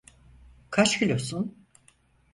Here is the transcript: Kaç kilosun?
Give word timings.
Kaç 0.71 0.97
kilosun? 0.99 1.57